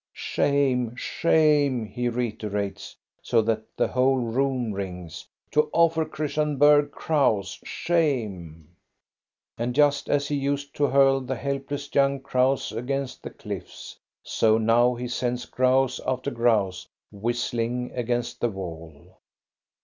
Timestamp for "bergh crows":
6.57-7.59